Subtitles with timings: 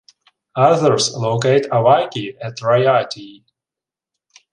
[0.55, 3.43] Others locate Avaiki at Raiatea...